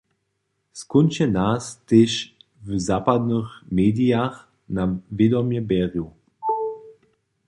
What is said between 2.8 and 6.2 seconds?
zapadnych medijach na wědomje bjeru.